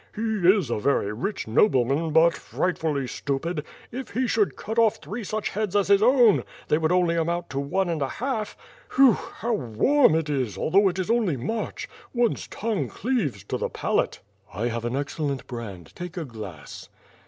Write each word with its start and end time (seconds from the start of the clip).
"He 0.15 0.37
is 0.47 0.71
a 0.71 0.79
very 0.79 1.13
rich 1.13 1.47
nobleman, 1.47 2.09
but 2.09 2.33
frightfully 2.33 3.05
stupid; 3.05 3.63
if 3.91 4.09
he 4.09 4.25
should 4.25 4.55
cut 4.55 4.79
off 4.79 4.95
three 4.95 5.23
such 5.23 5.49
heads 5.49 5.75
as 5.75 5.89
his 5.89 6.01
own, 6.01 6.43
they 6.69 6.79
would 6.79 6.91
only 6.91 7.15
amount 7.15 7.51
to 7.51 7.59
one 7.59 7.87
and 7.87 8.01
a 8.01 8.09
half. 8.09 8.57
Phew! 8.95 9.11
how 9.13 9.53
warm 9.53 10.15
it 10.15 10.27
is, 10.27 10.57
al 10.57 10.71
though 10.71 10.89
it 10.89 10.97
is 10.97 11.11
only 11.11 11.37
March. 11.37 11.87
One's 12.15 12.47
tongue 12.47 12.89
cleaves 12.89 13.43
to 13.43 13.59
the 13.59 13.69
palate." 13.69 14.21
"I 14.51 14.69
have 14.69 14.85
an 14.85 14.95
excellent 14.95 15.45
brand. 15.45 15.95
Take 15.95 16.17
a 16.17 16.25
glass." 16.25 16.25
WITH 16.31 16.37
FIRE 16.39 16.59
AND 16.61 16.67
SWORD. 16.67 16.97